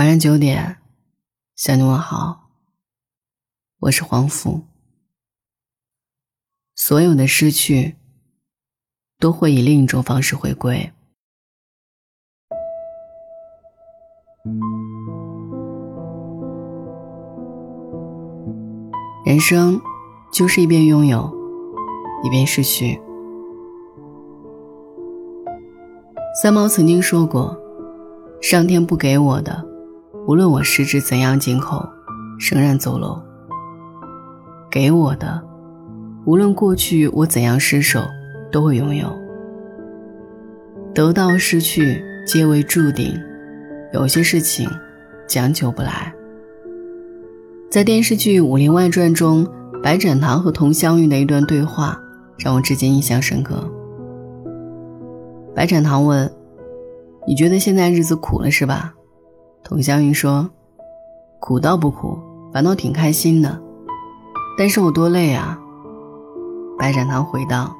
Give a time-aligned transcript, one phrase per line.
[0.00, 0.78] 晚上九点，
[1.56, 2.48] 向你问好。
[3.80, 4.62] 我是黄福。
[6.74, 7.96] 所有的失去，
[9.18, 10.90] 都会以另一种方式回归。
[19.26, 19.78] 人生
[20.32, 21.30] 就是一边拥有，
[22.24, 22.98] 一边失去。
[26.40, 27.54] 三毛曾经说过
[28.40, 29.62] ：“上天不给我的，
[30.30, 31.84] 无论我十指怎样紧扣，
[32.38, 33.20] 仍然走漏；
[34.70, 35.42] 给我的，
[36.24, 38.00] 无论过去我怎样失手，
[38.52, 39.12] 都会拥有。
[40.94, 43.12] 得到失去皆为注定，
[43.92, 44.70] 有些事情
[45.26, 46.14] 将就不来。”
[47.68, 49.44] 在电视剧《武林外传》中，
[49.82, 52.00] 白展堂和佟湘玉的一段对话
[52.38, 53.68] 让我至今印象深刻。
[55.56, 56.32] 白展堂问
[57.26, 58.94] ：“你觉得现在日子苦了是吧？”
[59.70, 60.50] 佟湘玉说
[61.38, 62.18] ：“苦倒不苦，
[62.52, 63.62] 反倒挺开心的。
[64.58, 65.56] 但是我多累啊。”
[66.76, 67.72] 白展堂回道：“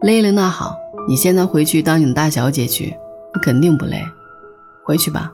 [0.00, 0.76] 累了那好，
[1.08, 2.94] 你现在回去当你的大小姐去，
[3.34, 4.00] 你肯定不累。
[4.84, 5.32] 回去吧。”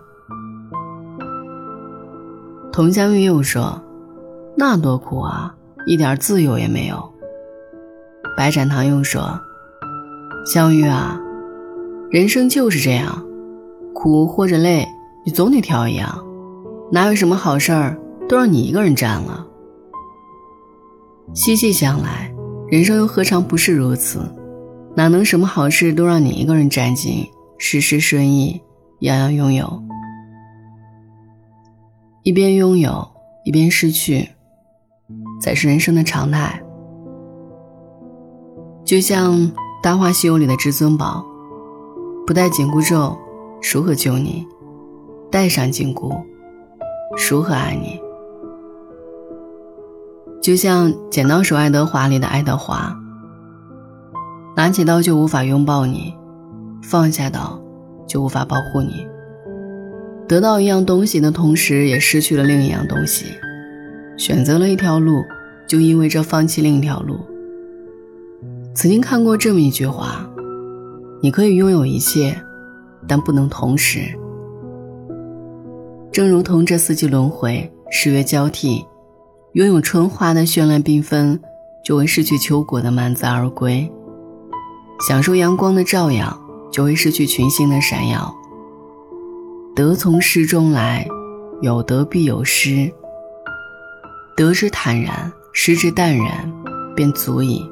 [2.73, 3.83] 佟湘玉又说
[4.57, 7.13] ：“那多苦啊，一点自由也没有。”
[8.39, 9.39] 白展堂又说
[10.51, 11.21] ：“湘玉啊，
[12.11, 13.23] 人生就是这样，
[14.01, 14.87] 苦或者累，
[15.25, 16.25] 你总得挑一样，
[16.93, 19.45] 哪有什么好事儿都让你一个人占了？
[21.35, 22.33] 细细想来，
[22.69, 24.21] 人生又何尝不是如此？
[24.95, 27.27] 哪能什么好事都让你一个人占尽，
[27.59, 28.63] 事事顺意，
[29.01, 29.83] 样样拥有？”
[32.23, 33.05] 一边拥有，
[33.45, 34.29] 一边失去，
[35.43, 36.63] 才是人生的常态。
[38.85, 39.35] 就像
[39.83, 41.25] 《大话西游》里的至尊宝，
[42.25, 43.19] 不带紧箍咒，
[43.61, 44.47] 如何救你？
[45.31, 46.15] 带上紧箍，
[47.29, 48.01] 如何爱你？
[50.41, 52.97] 就像《剪刀手爱德华》里的爱德华，
[54.57, 56.15] 拿起刀就无法拥抱你，
[56.83, 57.61] 放下刀
[58.07, 59.07] 就无法保护你。
[60.27, 63.27] 得到一样东西的同时，也失去了另一样东西。
[64.17, 65.23] 选择了一条路，
[65.67, 67.19] 就意味着放弃另一条路。
[68.75, 70.27] 曾经看过这么一句话：
[71.21, 72.41] 你可以拥有一切，
[73.09, 74.01] 但不能同时。
[76.13, 78.85] 正如同这四季轮回，十月交替，
[79.53, 81.41] 拥有春花的绚烂缤纷，
[81.85, 83.91] 就会失去秋果的满载而归；
[85.07, 86.39] 享受阳光的照耀，
[86.71, 88.35] 就会失去群星的闪耀。
[89.75, 91.07] 得从失中来，
[91.63, 92.93] 有得必有失。
[94.37, 96.53] 得之坦然，失之淡然，
[96.95, 97.65] 便足矣。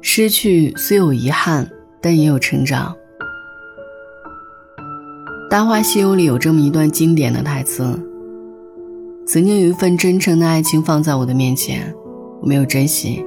[0.00, 2.94] 失去虽有遗憾，但也有成长。
[5.50, 7.98] 《大话西游》里有这么一段经典的台词：
[9.26, 11.94] 曾经有一份真诚的爱情放在我的面前，
[12.40, 13.24] 我没有珍惜。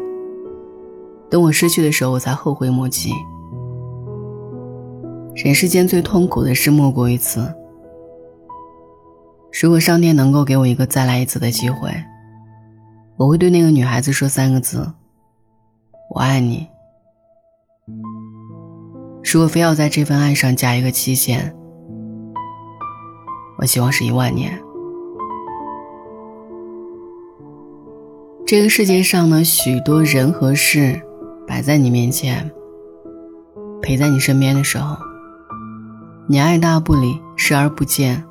[1.29, 3.11] 等我失去的时候，我才后悔莫及。
[5.35, 7.51] 人世间最痛苦的事莫过于此。
[9.61, 11.89] 如果上天能够给我一个再来一次的机会，
[13.17, 14.91] 我会对那个女孩子说三个字
[16.13, 16.67] ：“我爱你。”
[19.31, 21.55] 如果非要在这份爱上加一个期限，
[23.57, 24.61] 我希望是一万年。
[28.45, 31.01] 这个世界上的许多人和事
[31.47, 32.51] 摆在你面前，
[33.81, 34.97] 陪在你身边的时候。
[36.27, 38.21] 你爱答不理，视而不见。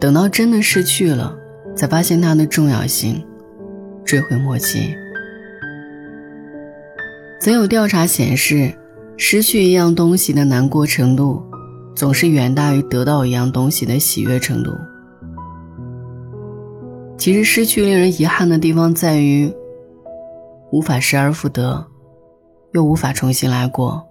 [0.00, 1.36] 等到真的失去了，
[1.76, 3.22] 才发现它的重要性，
[4.02, 4.96] 追悔莫及。
[7.42, 8.72] 曾有调查显示，
[9.16, 11.42] 失去一样东西的难过程度，
[11.92, 14.70] 总是远大于得到一样东西的喜悦程度。
[17.18, 19.52] 其实，失去令人遗憾的地方在于，
[20.70, 21.84] 无法失而复得，
[22.74, 24.06] 又无法重新来过。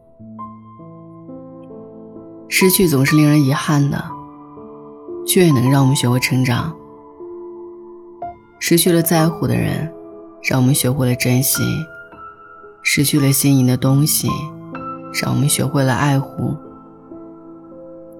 [2.49, 4.03] 失去总是令人遗憾的，
[5.25, 6.75] 却也能让我们学会成长。
[8.59, 9.89] 失去了在乎的人，
[10.43, 11.61] 让我们学会了珍惜；
[12.83, 14.27] 失去了心仪的东西，
[15.21, 16.55] 让我们学会了爱护。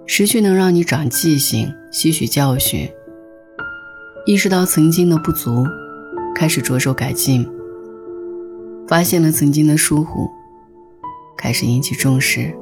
[0.05, 2.89] 失去能让你长记性，吸取教训，
[4.25, 5.65] 意识到曾经的不足，
[6.35, 7.45] 开始着手改进；
[8.87, 10.29] 发现了曾经的疏忽，
[11.37, 12.53] 开始引起重视。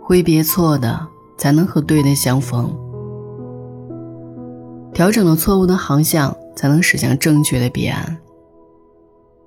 [0.00, 1.08] 挥别错的，
[1.38, 2.66] 才能和对的相逢；
[4.92, 8.18] 调整了错误的航向，才能驶向正确的彼岸。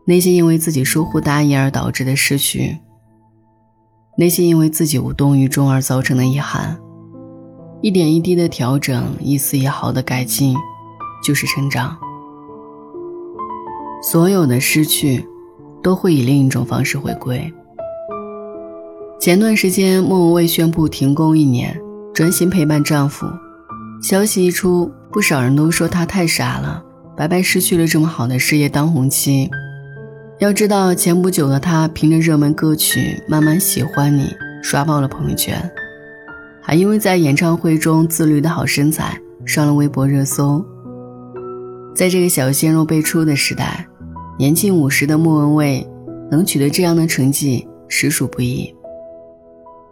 [0.08, 2.78] 那些因为自己疏忽大意而导致的失去，
[4.18, 6.78] 那些因为自己无动于衷而造成的遗憾，
[7.82, 10.56] 一点一滴的调整，一丝一毫的改进，
[11.24, 11.98] 就是成长。
[14.04, 15.28] 所有的失去，
[15.82, 17.52] 都会以另一种方式回归。
[19.20, 21.82] 前段时间，莫文蔚宣布停工一年，
[22.14, 23.26] 专心陪伴丈夫。
[24.04, 26.84] 消息一出，不少人都说她太傻了，
[27.18, 29.50] 白白失去了这么好的事业当红期。
[30.40, 34.24] 要知道，前不久的他凭着热门歌曲《慢慢喜欢你》
[34.62, 35.58] 刷爆了朋友圈，
[36.62, 40.64] 还因为在演唱会中自律的好身材上了微博热搜。
[41.96, 43.88] 在这个小鲜肉辈出的时代，
[44.38, 45.88] 年近五十的莫文蔚
[46.30, 48.76] 能取得这样的成绩，实属不易。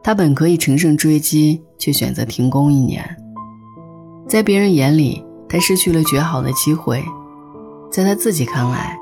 [0.03, 3.01] 他本可以乘胜追击，却选择停工一年。
[4.27, 6.99] 在别人眼里，他失去了绝好的机会；
[7.89, 8.97] 在他自己看来，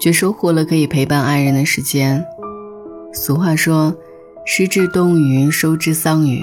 [0.00, 2.24] 却收获了可以陪伴爱人的时间。
[3.12, 3.94] 俗话说
[4.46, 6.42] ：“失之东隅，收之桑榆。”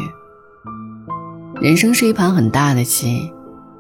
[1.60, 3.32] 人生是一盘很大的棋，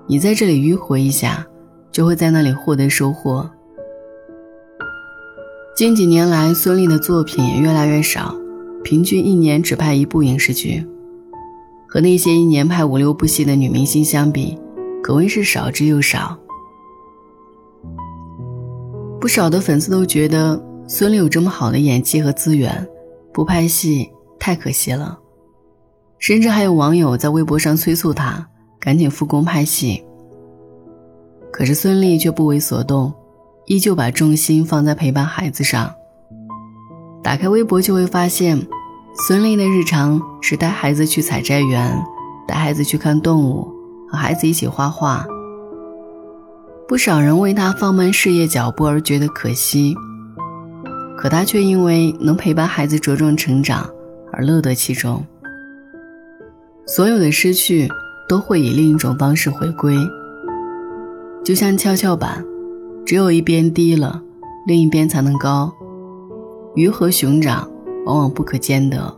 [0.07, 1.45] 你在这里迂回一下，
[1.91, 3.49] 就会在那里获得收获。
[5.75, 8.35] 近几年来，孙俪的作品也越来越少。
[8.83, 10.87] 平均一年只拍一部影视剧，
[11.89, 14.57] 和那些一年拍五六部戏的女明星相比，
[15.03, 16.37] 可谓是少之又少。
[19.19, 22.87] 不少的粉丝都觉得孙俪有这么好的演技和资源，
[23.33, 24.09] 不拍戏
[24.39, 25.17] 太可惜了，
[26.19, 28.47] 甚至还有网友在微博上催促她
[28.79, 30.03] 赶紧复工拍戏。
[31.51, 33.13] 可是孙俪却不为所动，
[33.65, 35.93] 依旧把重心放在陪伴孩子上。
[37.23, 38.67] 打开微博就会发现。
[39.27, 41.91] 孙俪的日常是带孩子去采摘园，
[42.47, 43.67] 带孩子去看动物，
[44.07, 45.25] 和孩子一起画画。
[46.87, 49.93] 不少人为他放慢事业脚步而觉得可惜，
[51.17, 53.89] 可他却因为能陪伴孩子茁壮成长
[54.31, 55.21] 而乐得其中。
[56.85, 57.89] 所有的失去
[58.29, 59.97] 都会以另一种方式回归，
[61.43, 62.43] 就像跷跷板，
[63.05, 64.21] 只有一边低了，
[64.65, 65.73] 另一边才能高。
[66.75, 67.69] 鱼和熊掌。
[68.05, 69.13] 往往不可兼得，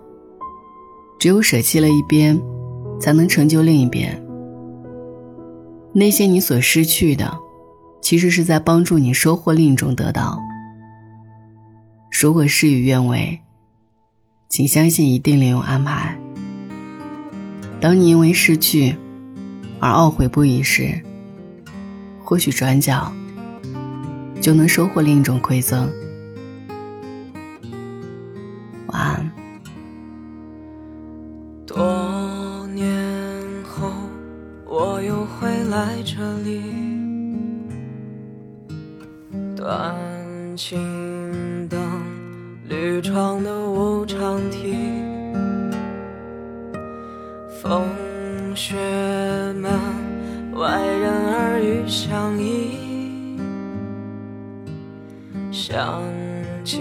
[1.20, 2.42] 只有舍弃了一边，
[3.00, 4.20] 才能成就另一边。
[5.94, 7.32] 那些你所失去的，
[8.02, 10.42] 其实是在帮助你收获另一种得到。
[12.10, 13.40] 如果事与愿违，
[14.50, 16.18] 请相信一定另有安排。
[17.80, 18.96] 当你因为失去
[19.80, 21.02] 而懊悔不已时，
[22.24, 23.14] 或许转角
[24.42, 25.90] 就能收获另一种馈赠。
[47.62, 47.84] 风
[48.56, 48.78] 雪
[49.54, 49.70] 门，
[50.54, 53.38] 外人耳语相依，
[55.52, 56.02] 想
[56.64, 56.78] 起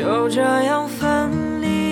[0.00, 1.90] 就这样分离。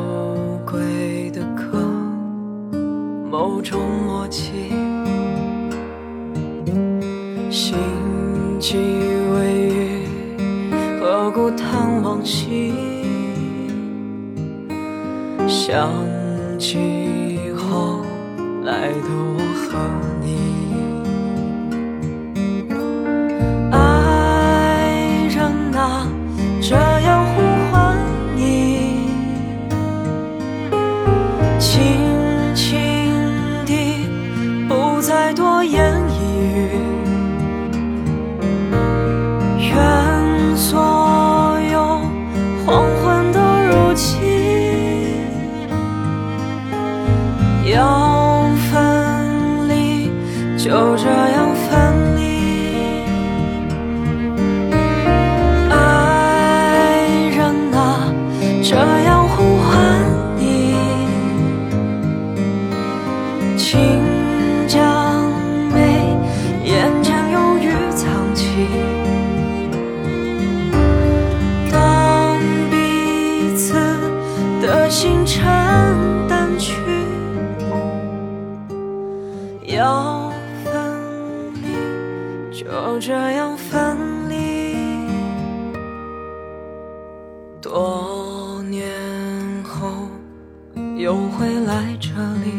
[0.00, 1.78] 酒鬼的歌，
[3.30, 4.70] 某种默契，
[7.50, 7.76] 心
[8.58, 8.78] 悸
[9.34, 10.06] 微雨，
[11.00, 12.72] 何故叹往昔？
[15.46, 15.90] 想
[16.58, 18.02] 起后
[18.64, 19.38] 来的我
[19.68, 19.78] 和
[47.70, 48.09] You.
[91.40, 92.10] 会来这
[92.44, 92.52] 里，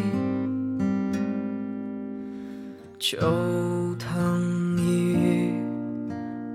[2.97, 3.19] 旧
[3.99, 5.53] 藤一语，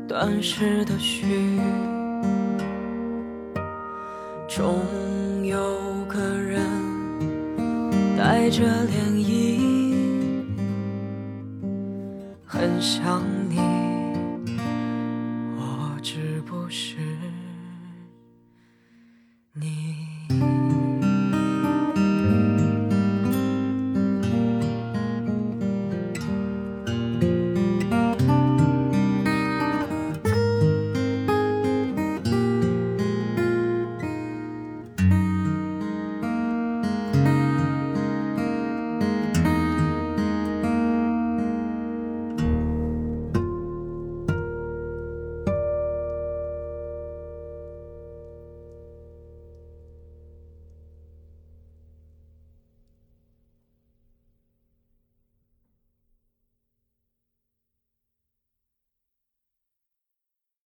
[0.08, 1.60] 断时的序，
[4.48, 4.80] 终
[5.44, 5.56] 有
[6.08, 6.60] 个人
[8.18, 9.60] 带着涟漪，
[12.44, 13.60] 很想你，
[15.56, 16.96] 我知不是。